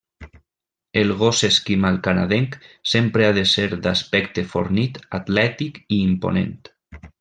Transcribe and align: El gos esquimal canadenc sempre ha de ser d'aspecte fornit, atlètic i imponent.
El 1.01 1.11
gos 1.19 1.41
esquimal 1.49 1.99
canadenc 2.07 2.57
sempre 2.95 3.27
ha 3.29 3.37
de 3.41 3.45
ser 3.53 3.69
d'aspecte 3.87 4.49
fornit, 4.57 5.01
atlètic 5.23 5.83
i 5.87 6.05
imponent. 6.11 6.61